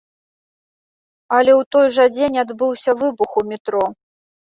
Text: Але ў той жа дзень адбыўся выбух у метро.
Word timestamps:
Але 1.37 1.51
ў 1.57 1.69
той 1.77 1.87
жа 1.99 2.09
дзень 2.17 2.43
адбыўся 2.47 2.91
выбух 3.07 3.31
у 3.45 3.49
метро. 3.55 3.85